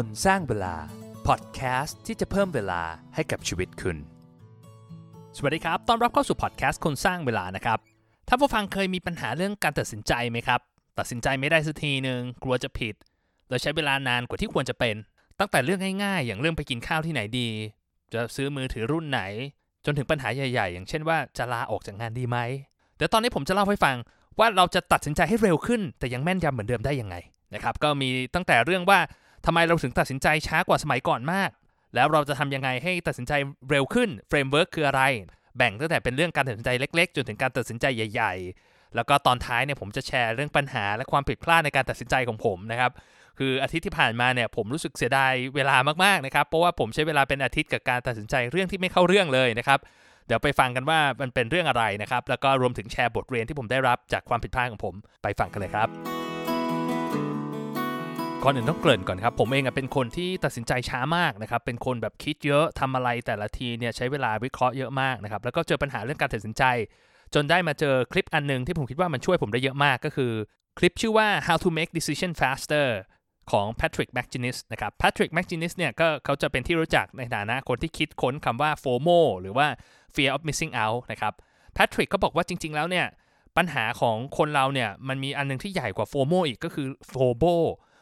[0.00, 0.74] คนสร้างเวลา
[1.26, 2.82] พอดแคสต์ที่จะเพิ่มเวลา
[3.14, 3.96] ให้กับชีวิตคุณ
[5.36, 7.78] สวัสดีครับ ต้อนรับเข้าสู่พอดแคสต์คนสร้างเวลานะครับ
[8.28, 10.60] ถ้าผู้ฟังเคยมีปัญหาเรื่องการตัดสินใจไหมครับ
[10.98, 12.94] ตัดสินใจไม่ได้สักทีหนึ่งกลัวจะผิด
[13.48, 14.96] เลยใช้เวลานานกว่าที่ควรจะเป็น
[15.38, 17.48] ตั้งแต่เรื่องง่ายๆ อย่างเรื่องไปกินข้าวที่ไหนดี
[18.12, 19.20] จะซื้อมือถือรุ่นไหน
[19.84, 22.38] จนถึงปัญหาใหญ่ ๆ อย่างเช่นว่าจะลาออกจากงานดีไหม
[22.96, 23.96] เดี๋ยวตอนนี้ผมจะเล่าให้ฟัง
[24.38, 27.16] ว่าเราจะตัดสินใจให้เร็วขึ้น แต่ยังแม่นยำเหมือนเดิมได้ยังไง
[27.54, 29.00] นะครับก็มีตั้งแต่เรื่องว่า
[29.46, 31.50] ทำไมเราถึงตัดสินใจช้ากว่าสมัยก่อนมาก
[31.94, 33.32] แล้วเราจะทำยังไงให้ตัดสินใจ
[33.70, 35.02] เร็วขึ้น framework คืออะไร
[35.56, 42.92] แบ่งตั้งแต่เป็นเรื่องการตัดสินใจเล็ก ๆ จนถึงการตัดสินใจใหญ่ ๆ แล้วก็ตอนท้ายเนี่ยผมจะแชร์เรื่องปัญหาและความผิดพลาดในการตัดสินใจของผมนะครับ
[43.38, 49.78] คืออาทิตย์ที่ผ่านมาเนี่ยผมรู้สึกเสียดายเวลามากๆนะครับเพราะว่าผมใช้เวลาเป็นอาทิตย์กับการตัดสินใจเรื่องที่ไม่เข้าเรื่องเลยนะครับ
[50.26, 56.21] เดี๋ยวไปฟังกันว่ามันเป็นเรื่องอะไรนะครับแล้วก็รวมถึงแชร์บทเรียนที่ผมได้รับจากความผิดพลาดของผมไปฟังกันเลยครับ
[58.44, 66.62] ก่อนอื่นต้องเกริ่นก่อนครับ ผมเองเป็นคนที่ตัดสินใจช้ามากนะครับ เป็นคนแบบคิดเยอะทำอะไรแต่ละทีเนี่ยใช้เวลาวิเคราะห์เยอะมากนะครับ แล้วก็เจอปัญหาเรื่องการตัดสินใจ
[67.34, 70.32] จนได้มาเจอคลิปอันหนึงที่ผมคิดว่ามันช่วยผมได้เยอะมากก็คือ
[70.78, 72.88] คลิปชื่อว่า how to make decision faster
[73.50, 79.66] ของ Patrick McGinnis นะครับ Patrick McGinnis เนี่ยก็เขาจะเป็นที่รู้จักในฐานะคนที่คิดค้นคำว่า FOMO หรือว่า
[80.14, 81.32] fear of missing out นะครับ
[81.76, 83.06] Patrick ก็บอกว่าจริง ๆ แล้วเนี่ย
[83.56, 87.56] ปัญหาของคนเราเนี่ยมันมีอันหนึงที่ใหญ่กว่า FOMO อีกก็คือ FOBO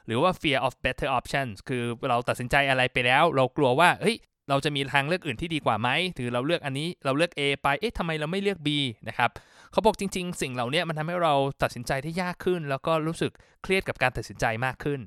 [0.06, 4.16] หรือว่า fear of better options คือเราตัดสินใจอะไรไปแล้ว เรากลัวว่าเฮ้ย
[4.48, 8.68] เราจะมีทางเลือกอื่นที่ดีกว่าไหมถือเราเลือกอันนี้เราเลือก A ไป เอ๊ะทำไมเราไม่เลือก B
[9.08, 9.30] นะครับ
[9.72, 15.00] เขาบอกจริง ๆ สิ่งเหล่านี้มันทำให้เราตัดสินใจได้ยากขึ้น แล้วก็รู้สึกเครียดกับการตัดสินใจมากขึ้น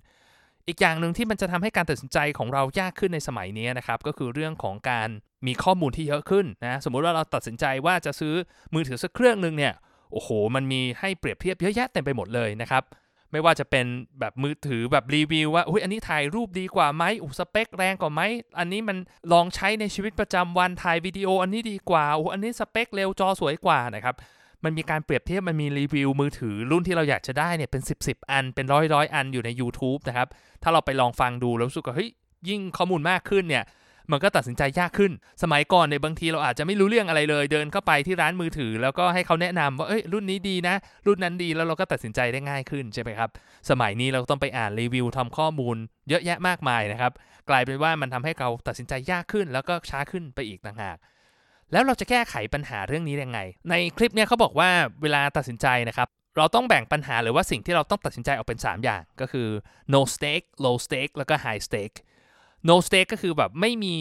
[0.68, 5.10] อีกอย่างหนึ่งที่มันจะทำให้การตัดสินใจของเรายากขึ้นในสมัยนี้นะครับ ก็คือเรื่องของการ
[5.48, 8.34] มีข้อมูลที่เยอะขึ้นนะ สมมุติว่าเราตัดสินใจว่าจะซื้อ
[8.74, 9.74] มือถือสักเครื่องหนึ่งเนี่ย
[10.12, 12.84] โอ้โห มันมีให้เปรียบเทียบเยอะแยะเต็มไปหมดเลยนะครับ
[13.34, 13.86] ไม่ว่าจะเป็น
[14.20, 18.22] แบบมือถือแบบรีวิวว่าอุ้ยอันนี้ถ่ายรูปดีกว่าไหมอุยสเปคแรงกว่าไหม
[18.60, 18.98] อันนี้มัน
[19.34, 24.16] ลองใช้ในชีวิตประจำวันถ่ายวิดีโอ อันนี้ดีกว่าโอ้อันนี้สเปคเร็วจอสวยกว่านะครับ
[24.64, 30.28] มันมีการเปรียบเทียบมันมีรีวิวมือถือรุ่นที่เราอยากจะได้เนี่ยเป็น 10บสอันเป็นร้อยร้อยอันอยู่ใน YouTube นะครับ
[30.64, 32.10] ถ้าเราไปลองฟังดูแล้วรู้สึกว่าเฮ้ย
[32.50, 33.64] ยิ่งข้อมูลมากขึ้นเนี่ย
[34.12, 35.12] มันก็ตัดสินใจยากขึ้น
[35.44, 40.76] สมัยก่อนในยบางทีเราอาจจะไม่รู้เรื่องอะไรเลย เดินเข้าไปที่ร้านมือถือ แล้วก็ให้เขาแนะนำว่าเอ้ยรุ่นนี้ดีนะ
[41.08, 43.30] รุ่นนั้นดีแล้วเราก็ตัดสินใจได้ง่ายขึ้นใช่ไหมครับ
[43.70, 45.78] สมัยนี้เราต้องไปอ่านรีวิวทำข้อมูล
[46.10, 47.12] เยอะแยะมากมายนะครับ
[47.50, 50.98] กลายเป็นว่ามันทำให้เราตัดสินใจยากขึ้น แล้วก็ช้าขึ้นไปอีกต่างหาก
[51.72, 53.40] แล้วเราจะแก้ไขปัญหาเรื่องนี้ยังไง
[53.70, 54.70] ในคลิปเนี่ยเขาบอกว่า
[55.02, 59.48] เวลาตัดสินใจนะครับ เราต้องแบ่งปัญหาหรือว่าสิ่งที่เราต้องตัดสินใจออกเป็น 3 อย่าง ก็คือ
[59.94, 61.98] no stake low stake แล้วก็ high stake
[62.70, 63.94] no stake ก็คือแบบไม่มี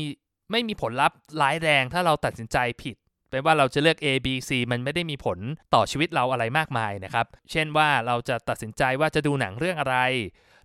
[0.50, 2.96] ไม่มีผลลัพธ์ร้ายแรงถ้าเราตัดสินใจผิด
[3.30, 5.38] แปลว่าเราจะเลือก A B C มันไม่ได้มีผล
[5.74, 9.96] ต่อชีวิตเราอะไรมากมายนะครับ เช่นว่าเราจะตัดสินใจว่าจะดูหนังเรื่องอะไร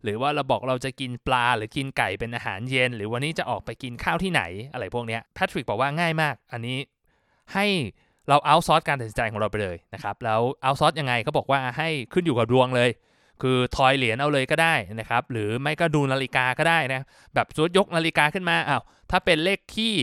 [0.03, 4.43] หรือว่าเราบอกเราจะกินปลาหรือกินไก่เป็นอาหารเย็น หรือวันนี้จะออกไปกินข้าวที่ไหน
[4.73, 6.77] อะไรพวกนี้แพทริกบอกว่าง่ายมาก อันนี้
[7.53, 7.65] ให้
[8.29, 12.89] เรา outsource การตัดสินใจของเราไปเลยนะครับ แล้ว outsource ยังไงเขาบอกว่าให้ขึ้นอยู่กับดวงเลย
[13.41, 17.01] คือทอยเหรียญเอาเลยก็ได้นะครับ หรือไม่ก็ดูนาฬิกาก็ได้นะ
[17.33, 18.81] แบบสมมติยกนาฬิกาขึ้นมาอ้าว
[19.11, 19.95] ถ้าเป็นเลขคี่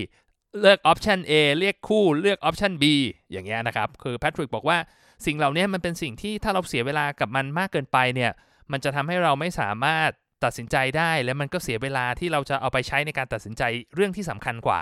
[0.60, 2.84] เลือกออปชัน A เรียกคู่เลือกออปชัน B
[3.32, 4.78] อย่างเงี้ยนะครับ คือแพทริกบอกว่า
[5.26, 8.32] สิ่งเหล่านี้มันเป็นสิ่งที่ถ้าเราเสียเวลากับมันมากเกินไปเนี่ย
[8.72, 10.10] มันจะทำให้เราไม่สามารถ
[10.44, 13.62] ตัดสินใจได้ และมันก็เสียเวลาที่เราจะเอาไปใช้ในการตัดสินใจ
[13.94, 14.80] เรื่องที่สำคัญกว่า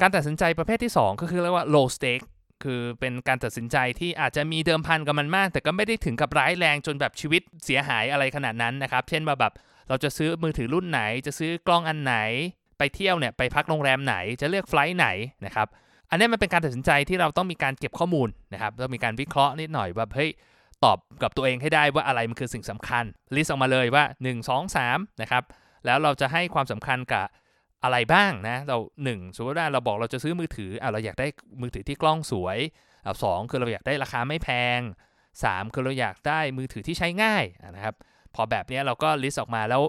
[0.00, 2.24] การตัดสินใจประเภทที่ 2 ก็คือเรียกว่า low stake
[2.66, 9.52] คือเป็นการตัดสินใจที่อาจจะมีเดิมพันกับมันมาก แต่ก็ไม่ได้ถึงกับร้ายแรงจนแบบชีวิตเสียหายอะไรขนาดนั้นนะครับ เช่นว่าแบบ
[9.88, 12.14] เราจะซื้อมือถือรุ่นไหน จะซื้อกล้องอันไหน
[12.78, 15.08] ไปเที่ยวเนี่ยไปพักโรงแรมไหนจะเลือกไฟล์ไหน
[15.46, 15.68] นะครับ
[16.10, 20.30] อันนี้มันเป็นการตัดสินใจที่เราต้องมีการเก็บข้อมูลนะครับต้องมีการวิเคราะห์นิดหน่อยว่าเฮ้ย
[20.84, 25.42] ตอบกับตัวเองให้ได้ว่าอะไรมันคือสิ่งสำคัญlist ออกมาเลยว่า 1 2 3นะครับ
[25.84, 27.26] แล้วเราจะให้ความสำคัญกับ
[27.84, 28.76] อะไรบ้างนะ เรา
[29.06, 31.26] 1สมมติว่าเราบอกเราจะซื้อมือถืออะเราอยากได้
[31.62, 32.58] มือถือที่กล้องสวย
[33.06, 34.48] อะสองคือเราอยากได้ราคาไม่แพ
[34.78, 34.80] ง
[35.26, 37.44] 3 คือเราอยากได้มือถือที่ใช้ง่าย
[37.76, 37.94] นะครับ
[38.34, 39.82] พอแบบนี้เราก็ list ออกมาแล้ว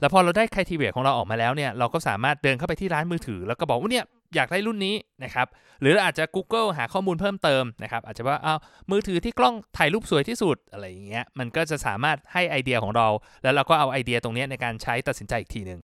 [0.00, 4.04] แล้วพอเราได้ criteria ของเราออกมาแล้วเนี่ยเราก็สามารถเดินเข้าไปที่ร้านมือถือ แล้วก็บอกว่าเนี่ย
[4.34, 4.94] อยากได้รุ่นนี้
[5.24, 5.46] นะครับ
[5.80, 8.54] หรืออาจจะ Google หาข้อมูลเพิ่มเติมนะครับ อาจจะว่าเอา
[8.90, 13.08] มือถือที่กล้องถ่ายรูปสวยที่สุดอะไรอย่างเงี้ย มันก็จะสามารถให้ไอเดียของเรา
[13.42, 15.80] แล้วเราก็เอาไอเดียตรงนี้ในการใช้ตัดสินใจอีกทีหนึ่ง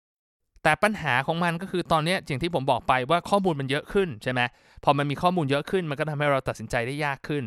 [0.63, 4.41] แต่ปัญหาของมันก็คือตอนนี้อย่างที่ผมบอกไปว่าข้อมูลมันเยอะขึ้นใช่ไหม
[4.85, 7.45] พอมันมีข้อมูลเยอะขึ้นมันก็ทำให้เราตัดสินใจได้ยากขึ้น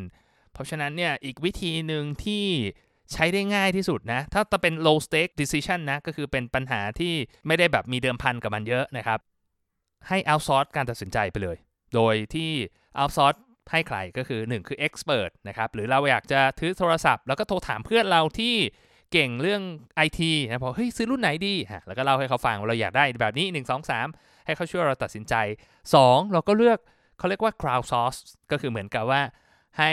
[0.54, 2.46] เพราะฉะนั้นเนี่ยอีกวิธีหนึ่งที่
[3.12, 7.14] ใช้ได้ง่ายที่สุดนะ ถ้าจะเป็น low stake decision นะ ก็คือเป็นปัญหาที่
[7.48, 9.20] ไม่ได้แบบมีเดิมพันกับมันเยอะนะครับ
[10.08, 11.58] ให้ outsource การตัดสินใจไปเลย
[11.96, 12.52] โดยที่
[13.00, 13.40] outsource
[13.72, 18.56] ให้ใครก็คือ 1 คือ expert นะครับ หรือเราอยากจะถือโทรศัพท์ แล้วก็โทรถามเพื่อนเราที่
[19.12, 19.62] เก่งเรื่อง
[20.06, 25.34] IT นะบอเฮ้ยซื้อรุ่นไหนดีฮะแล้วก็เล่าให้เขาฟังว่าเราอยากได้แบบนี้ 1 2 3 ให้เขาช่วยเราตัดสินใจ
[25.84, 26.80] 2 เราก็เลือก
[27.18, 28.20] เขาเรียกว่า crowd source
[28.52, 29.22] ก็คือเหมือนกับว่า
[29.80, 29.92] ให้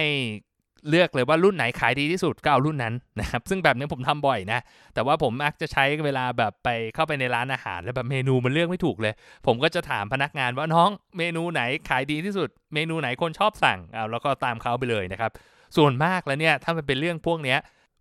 [0.89, 4.61] เลือกเลยว่ารุ่นไหนขายดีที่สุดก็เอารุ่นนั้นนะครับซึ่งแบบนี้ผมทำบ่อยนะ
[4.95, 9.15] แต่ว่าผมมักจะใช้เวลาแบบไปเข้าไปในร้านอาหาร แล้วแบบเมนูมันเลือกไม่ถูกเลย
[9.47, 15.31] ผมก็จะถามพนักงานว่าน้องเมนูไหนขายดีที่สุด เมนูไหนคนชอบสั่งเอาแล้วก็ตามเขาไปเลยนะครับ
[15.77, 17.59] ส่วนมากแล้วเนี่ยถ้ามันเป็นเรื่องพวกเนี้ย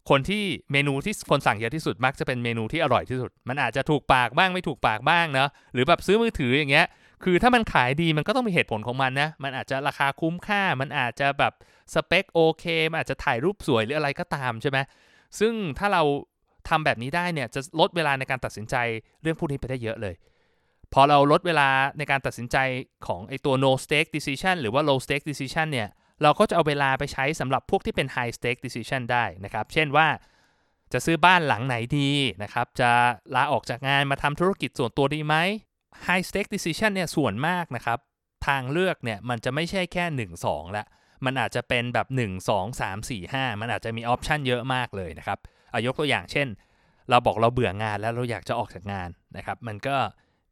[0.09, 6.87] คนที่เมนูที่คนสั่งเยอะที่สุดมักจะเป็นเมนูที่อร่อยที่สุด มันอาจจะถูกปากบ้างไม่ถูกปากบ้างเนาะหรือแบบซื้อมือถืออย่างเงี้ย
[7.23, 11.53] คือถ้ามันขายดีมันก็ต้องมีเหตุผลของมันนะ มันอาจจะราคาคุ้มค่า มันอาจจะแบบ
[11.93, 14.77] สเปคโอเค มันอาจจะถ่ายรูปสวยหรืออะไรก็ตามใช่ไหม
[15.39, 16.03] ซึ่งถ้าเรา
[16.69, 18.75] ทำแบบนี้ได้เนี่ยจะลดเวลาในการตัดสินใจ
[19.21, 20.15] เรื่องพวกนี้ไปได้เยอะเลย
[20.93, 22.57] พอเราลดเวลาในการตัดสินใจ
[23.07, 25.87] ของไอตัว no stake decision หรือว่า low stake decision เนี่ย
[26.23, 30.07] เราก็จะเอาเวลาไปใช้สำหรับพวกที่เป็น high stake decision ได้นะครับ เช่นว่า
[30.93, 32.11] จะซื้อบ้านหลังไหนดี
[32.43, 32.91] นะครับ จะ
[33.35, 35.35] ลาออกจากงานมาทำธุรกิจส่วนตัวดีไหม
[36.07, 37.99] high stake decision เนี่ยส่วนมากนะครับ
[38.47, 40.85] ทางเลือกเนี่ยมันจะไม่ใช่แค่ 1 2 ละ
[41.25, 45.39] มันอาจจะเป็นแบบ 1 2 3 4 5 มันอาจจะมีออปชันเยอะมากเลยนะครับ
[45.73, 46.47] อายกตัวอย่างเช่น
[47.09, 49.95] เราบอกเราเบื่องานแล้วเราอยากจะออกจากงานนะครับ มันก็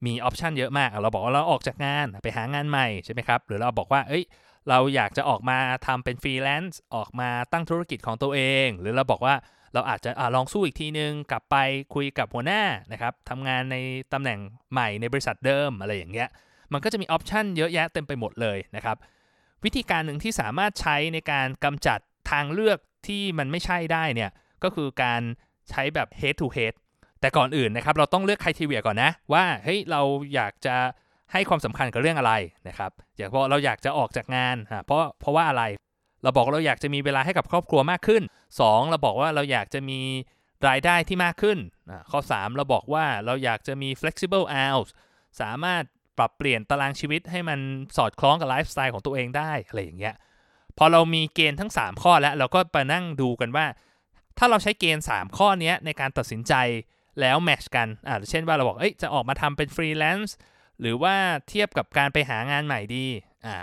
[0.05, 4.23] มี option เยอะมาก เราบอกว่าเราออกจากงานไปหางานใหม่ใช่ไหมครับ หรือเราบอกว่า เอ้ย
[4.69, 9.35] เราอยากจะออกมาทำเป็นฟรีแลนซ์ออกมาตั้งธุรกิจของตัวเอง หรือเราบอกว่า
[9.73, 11.55] เราอาจจะอลองสู้อีกทีนึง กลับไป
[11.95, 12.61] คุยกับหัวหน้า
[12.91, 13.75] นะครับทำงานใน
[14.13, 14.39] ตำแหน่ง
[14.71, 16.29] ใหม่ในบริษัทเดิมอะไรอย่างเงี้ย
[16.73, 18.97] มันก็จะมี option เยอะแยะเต็มไปหมดเลยนะครับ
[19.63, 21.99] วิธีการหนึ่งที่สามารถใช้ในการกำจัด
[22.31, 24.31] ทางเลือกที่มันไม่ใช่ได้เนี่ย
[24.63, 25.21] ก็คือการ
[25.69, 26.73] ใช้แบบ head to head
[27.21, 30.01] แต่ก่อนอื่นนะครับเราต้องเลือกคุณทีเวียก่อนนะว่าเฮ้ยเรา
[30.33, 30.75] อยากจะ
[31.33, 32.33] ให้ความสำคัญกับเรื่องอะไร
[32.67, 34.55] นะครับอย่างพอเราอยากจะออกจากงาน
[34.85, 35.63] เพราะเพราะว่าอะไร
[36.23, 38.23] เราบอกเราอยากจะมีเวลาให้กับครอบครัวมากขึ้น
[38.57, 39.99] 2 เราบอกว่าเราอยากจะมี
[40.67, 41.57] รายได้ที่มากขึ้น
[42.11, 44.89] ข้อ 3 เราบอกว่าเราอยากจะมี flexible hours
[45.41, 45.83] สามารถ
[46.17, 47.59] ปรับเปลี่ยนตารางชีวิตให้มัน
[47.97, 50.15] สอดคล้องกับไลฟ์สไตล์ของตัวเองได้อะไรอย่างเงี้ย
[50.77, 53.65] พอเรามีเกณฑ์ทั้ง 3 ข้อแล้วเราก็ไปนั่งดูกันว่า
[54.37, 56.53] ถ้าเราใช้เกณฑ์ 3 ข้อนี้ในการตัดสินใจ
[57.21, 60.35] แล้ว match กันอ่าเช่นว่าเราบอกเอ้ยจะออกมาทำเป็นฟรีแลนซ์
[60.81, 61.15] หรือว่า
[61.49, 63.05] เทียบกับการไปหางานใหม่ดี
[63.45, 63.55] อ่า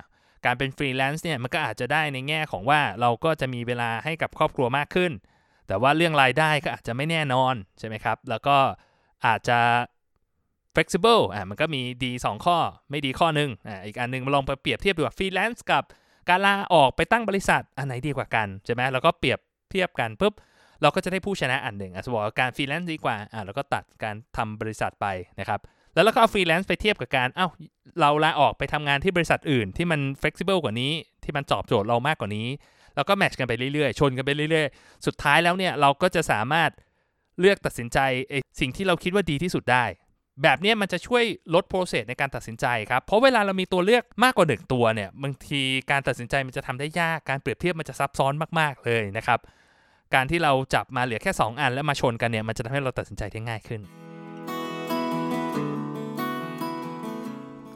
[0.44, 5.12] การเป็นฟรีแลนซ์เนี่ยมันก็อาจจะได้ในแง่ของว่าเราก็จะมีเวลาให้กับครอบครัวมากขึ้น
[5.66, 8.56] แต่ว่าเรื่องรายได้ก็อาจจะไม่แน่นอนใช่ไหมครับ แล้วก็
[9.26, 9.58] อาจจะ
[10.74, 12.58] flexible อ่ามันก็มีดี 2 ข้อ
[12.90, 15.84] ไม่ดีข้อนึงอ่าอีกอันนึงมาลองไปเปรียบเทียบดูว่าฟรีแลนซ์กับ
[16.28, 19.38] การลาออกไปตั้งบริษัทอันไหนดีกว่ากันใช่ไหมแล้วก็เปรียบ
[19.70, 20.34] เทียบกันปุ๊บ
[20.82, 25.06] เราก็จะได้ผู้ชนะอันหนึ่งอะสมมติว่าการฟรีแลนซ์ดีกว่าอ่าแล้วก็ตัดการทำบริษัทไป
[25.40, 25.60] นะครับ
[25.96, 27.46] แล้วเราก็เอาฟรีแลนซ์ไปเทียบกับการเอ้า
[28.00, 30.92] เราลาออกไปทำงานที่บริษัทอื่นที่มัน flexible กว่านี้
[31.24, 32.48] ที่มันตอบโจทย์เรามากกว่านี้
[32.94, 36.70] แล้วก็ match กันไปเรื่อยๆ ชนกันไปเรื่อยๆ สุดท้ายแล้วเนี่ยเราก็จะสามารถ
[37.40, 37.98] เลือกตัดสินใจ
[38.60, 39.84] สิ่งที่เราคิดว่าดีที่สุดได้
[40.42, 49.38] แบบนี้มันจะช่วยลดโปรเซสในการตัดสินใจครับ เพราะเวลาเรามีตัวเลือกมากกว่าหนึ่งตัวเนี่ยบางทีการตัดสินใจมันจะทำได้ยากการเปรียบเทียบมันจะซับซ้อนมากๆเลยนะครับ
[50.14, 53.82] การที่เราจับมาเหลือแค่ 2 อันแล้วมาชนกันเนี่ยมันจะทำให้เราตัดสินใจได้ง่ายขึ้น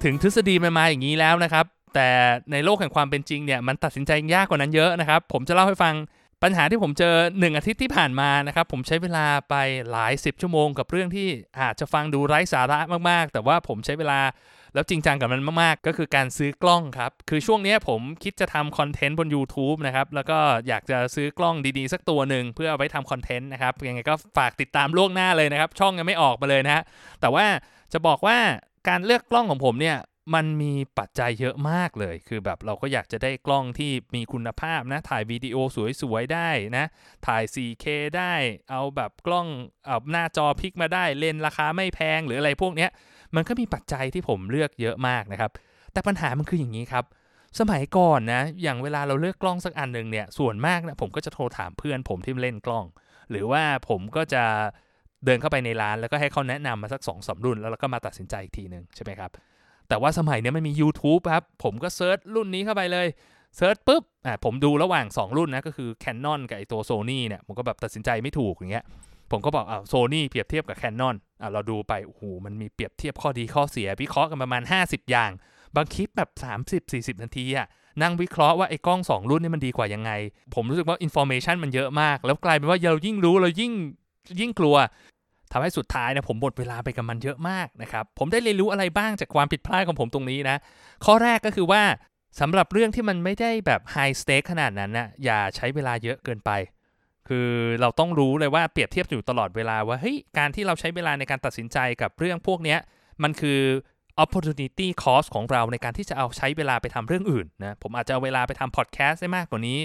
[0.04, 2.08] ถึงทฤษฎีมันมาอย่างนี้แล้วนะครับ แต่
[2.52, 5.94] ในโลกแห่งความเป็นจริงเนี่ยมันตัดสินใจยากกว่านั้นเยอะนะครับ ผมจะเล่าให้ฟัง
[6.42, 9.54] ปัญหาที่ผมเจอ 1 อาทิตย์ที่ผ่านมานะครับ ผมใช้เวลาไป
[9.90, 11.28] หลาย 10 ชั่วโมงกับเรื่องที่
[11.60, 12.78] อาจจะฟังดูไร้สาระ
[13.10, 14.20] มากๆ แต่ว่าผมใช้เวลา
[14.74, 26.82] แล้วจริงจังกับมันมากๆ ก็คือการซื้อกล้องครับ คือช่วงนี้ผมคิดจะทำคอนเทนต์บน YouTube นะครับ แล้วก็อยากจะซื้อกล้องดีๆ สักตัวหนึ่งเพื่อเอาไว้ทำคอนเทนต์นะครับยังไงก็ฝากติดตามล่วงหน้าเลยนะครับ ช่องยังไม่ออกมาเลยนะฮะ
[27.20, 27.46] แต่ว่า
[27.92, 28.38] จะบอกว่า
[28.88, 29.98] การเลือกกล้องของผมเนี่ย
[30.34, 35.56] มันมีปัจจัยเยอะมากเลย คือแบบเราก็อยากจะได้กล้องที่มีคุณภาพนะ ถ่ายวิดีโอ
[36.02, 36.84] สวยๆ ได้นะ
[37.26, 37.84] ถ่าย 4K
[38.16, 38.32] ได้
[38.70, 39.46] เอาแบบกล้อง
[39.86, 42.90] เอาหน้าจอพลิกมาได้ เลนราคาไม่แพงหรืออะไรพวกเนี้ย
[43.34, 45.50] มันก็มีปัจจัยที่ผมเลือกเยอะมากนะครับ
[45.92, 47.04] แต่ปัญหามันคืออย่างนี้ครับ
[47.58, 52.86] สมัยก่อนนะ อย่างเวลาเราเลือกกล้องสักอันหนึ่งเนี่ย ส่วนมากนะผมก็จะโทรถามเพื่อนผมที่เล่นกล้อง
[53.30, 54.44] หรือว่าผมก็จะ
[55.24, 59.30] เดินเข้าไปในร้านแล้วก็ให้เขาแนะนำมาสัก2อสรุ่น แล้วเราก็มาตัดสินใจอีกทีหนึ่งใช่ไหมครับ
[59.88, 63.06] แต่ว่าสมัยนี้มันมี YouTube ครับ ผมก็เซิร์ชรุ่นนี้เข้าไปเลย
[63.56, 68.84] search ปุ๊บอ่าผมดูระหว่าง 2 รุ่นนะก็คือ Canon กับไอตัว Sony เนี่ยผมก็แบบตัดสินใจไม่ถูกอย่างเงี้ย
[69.30, 75.30] ผมก็บอกอ่าโซนี่เปรียบเทียบกับ Canon อ่าเราดูไปโอ้โหมันมีเปรียบเทียบข้อดีข้อเสีย วิเคราะห์กันประมาณ 50 อย่าง
[75.76, 76.30] บางคลิปแบบ
[77.16, 77.66] 30-40 นาทีอะ
[78.02, 80.10] นั่งวิเคราะห์ว่าไอ้กล้อง 2 รุ่นนี่มันดีกว่ายังไง
[80.54, 83.72] ผมรู้สึกว่า information มันเยอะมาก แล้วกลายเป็นว่าเรายิ่งรู้เรายิ่ง
[84.40, 84.76] ยิ่งกลัว
[85.52, 90.56] ทำให้สุดท้ายเนี่ยผมหมดเวลาไปกับมันเยอะมากนะครับ ผมได้เรียนรู้อะไรบ้างจากความผิดพลาดของผมตรงนี้นะ
[91.04, 91.82] ข้อแรกก็คือว่า
[92.40, 96.50] สำหรับเรื่องที่มันไม่ได้แบบไฮสเต็กขนาดนั้นนะอย่าใช้เวลาเยอะเกินไป
[97.28, 97.48] คือ
[97.80, 102.76] เราต้องรู้เลยว่าเปรียบเทียบอยู่ตลอดเวลาว่าเฮ้ยการที่เราใช้เวลาในการตัดสินใจกับเรื่องพวกนี้
[103.22, 103.60] มันคือ
[104.24, 109.78] opportunity cost ของเราในการที่จะเอาใช้เวลาไปทำเรื่องอื่นนะผมอาจจะเอาเวลาไปทำ podcast ได้มากกว่านี้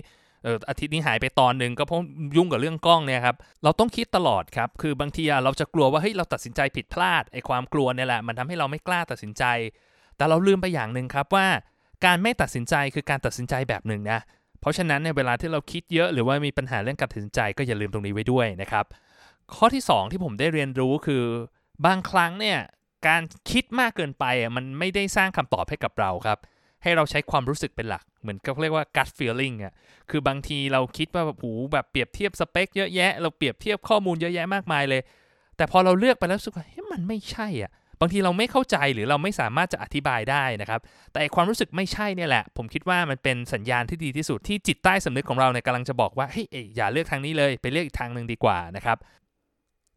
[0.46, 2.00] เอออาทิตย์นี้หายไปตอนหนึ่งก็เพราะ
[2.36, 9.44] ยุ่งกับเรื่องกล้องเนี่ยครับเราต้องคิดตลอดครับคือบางทีเราจะกลัวว่าเฮ้ยเราตัดสินใจผิดพลาดไอ้ความกลัวเนี่ยแหละมันทำให้เราไม่กล้าตัดสินใจ
[10.18, 11.48] แต่เราลืมไปอย่างหนึ่งครับว่า
[12.06, 14.20] การไม่ตัดสินใจคือการตัดสินใจแบบหนึ่งนะ
[14.60, 18.86] เพราะฉะนั้นในเวลาที่เราคิดเยอะหรือว่ามีปัญหาเรื่องการตัดสินใจก็อย่าลืมตรงนี้ไว้ด้วยนะครับ
[19.56, 21.24] ข้อที่ 2 ที่ผมได้เรียนรู้คือ
[21.86, 22.60] บางครั้งเนี่ย
[23.08, 23.22] การ
[23.52, 24.26] คิดมากเกินไป
[24.56, 26.40] มันไม่ได้สร้างคำตอบให้กับเราครับ
[26.84, 29.74] ให้เราใช้ความรู้สึกเป็นหลัก เหมือนก็เรียกว่า gut feeling อะ
[30.10, 35.02] คือบางทีเราคิดว่าแบบหูแบบเปรียบเทียบสเปคเยอะแยะ เราเปรียบเทียบข้อมูลเยอะแยะมากมายเลย
[35.58, 40.80] แต่พอเราเลือกไปแล้วรู้สึกว่าเฮ้ยมันไม่ใช่อะบางทีเราไม่เข้าใจหรือเราไม่สามารถจะอธิบายได้นะครับ
[41.14, 48.98] แต่ความรู้สึกไม่ใช่เนี่ยแหละ ผมคิดว่ามันเป็นสัญญาณที่ดีที่สุดที่จิตใต้สำนึกของเราเนี่ยกำลังจะบอกว่าเฮ้ยอย่าเลือกทางนี้เลยไปเลือกอีกทางหนึ่งดีกว่านะครับ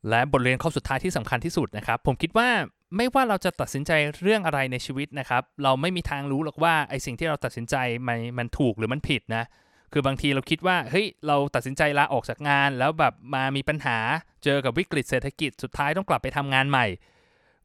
[0.08, 2.48] และบทเรียนข้อสุดท้ายที่สำคัญที่สุดนะครับ ผมคิดว่า
[2.96, 3.92] ไม่ว่าเราจะตัดสินใจ
[4.22, 7.76] เรื่องอะไรในชีวิตนะครับ เราไม่มีทางรู้หรอกว่าไอสิ่งที่เราตัดสินใจ
[8.08, 9.44] มันมันถูกหรือมันผิดนะ
[9.92, 13.98] คือบางทีเราคิดว่าเฮ้ยเราตัดสินใจลาออกจากงาน แล้วแบบมามีปัญหา
[14.44, 16.86] เจอกับวิกฤตเศรษฐกิจสุดท้ายต้องกลับไปทำงานใหม่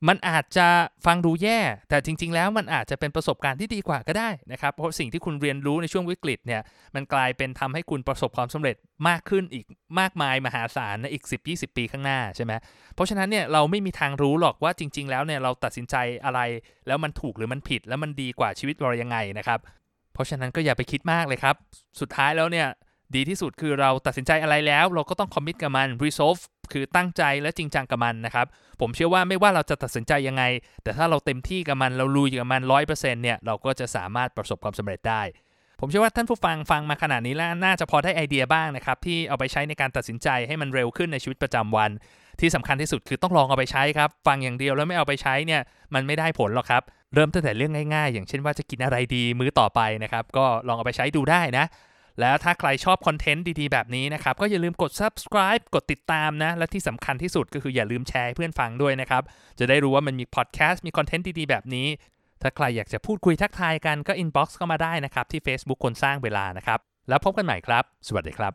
[0.07, 0.67] มันอาจจะ
[1.05, 6.62] ฟังดูแย่ แต่จริง ๆ แล้วมันอาจจะเป็นประสบการณ์ที่ดีกว่าก็ได้นะครับ เพราะสิ่งที่คุณเรียนรู้ในช่วงวิกฤตเนี่ย
[6.95, 8.75] มันกลายเป็นทำให้คุณประสบความสำเร็จ
[9.07, 9.65] มากขึ้นอีก
[10.00, 12.53] มากมายมหาศาลในอีก 10-20 ปีข้างหน้าใช่ไหม
[12.95, 15.95] เพราะฉะนั้นเนี่ยเราไม่มีทางรู้หรอกว่าจริง ๆ แล้วเนี่ยเราตัดสินใจ
[16.25, 16.39] อะไร
[16.88, 19.60] แล้วมันถูกหรือมันผิด แล้วมันดีกว่าชีวิตเรายังไงนะครับ
[20.13, 21.55] เพราะฉะนั้นก็อย่าไปคิดมากเลยครับ
[22.00, 22.67] สุดท้ายแล้วเนี่ย
[23.15, 26.41] ดีที่สุดคือเราตัดสินใจอะไรแล้ว เราก็ต้องคอมมิตกับมัน resolve
[26.72, 28.48] คือตั้งใจและจริงจังกับมันนะครับ
[28.82, 30.43] ผมเชื่อว่าไม่ว่าเราจะตัดสินใจยังไง
[30.84, 35.22] แต่ถ้าเราเต็มที่กับมันเราลุยกับมันร้อยเปอร์เซ็นต์เนี่ยเราก็จะสามารถประสบความสำเร็จได้
[35.79, 41.91] ผมเชื่อว่าท่านผู้ฟังฟังมาขนาดนี้แล้วน่าจะพอได้ไอเดียบ้างนะครับที่เอาไปใช้ในการตัดสินใจให้มันเร็วขึ้นในชีวิตประจำวัน
[42.41, 45.62] ที่สำคัญที่สุดคือต้องลองเอาไปใช้ครับ ฟังอย่างเดียวแล้วไม่เอาไปใช้เนี่ย
[45.93, 51.65] มันไม่ได้ผลหรอกครับเริ่มตั้งแต่เรื่องง่ายๆ อย่างเช่นว่าจะกินอะไรดีมื้อต่อไปนะครับก็ลองเอาไปใช้ดูได้นะ
[52.22, 59.24] แล้วถ้าใครชอบคอนเทนต์ดีๆ แบบนี้นะครับ ก็อย่าลืมกด subscribe กดติดตามนะ และที่สำคัญที่สุดก็คืออย่าลืมแชร์ให้เพื่อนฟังด้วยนะครับ
[59.60, 61.88] จะได้รู้ว่ามันมีพอดแคสต์มีคอนเทนต์ดีๆ แบบนี้
[62.41, 66.79] ถ้าใครอยากจะพูดคุยทักทายกันก็ inbox เข้ามาได้นะครับ ที่ Facebook คนสร้างเวลานะครับ
[67.10, 68.53] แล้วพบกันใหม่ครับ สวัสดีครับ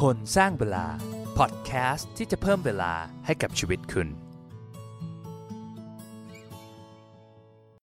[0.00, 0.86] คนสร้างเวลา
[1.38, 2.92] พอดแคสต์ที่จะเพิ่มเวลา
[3.26, 4.08] ให้กับชีวิตคุณ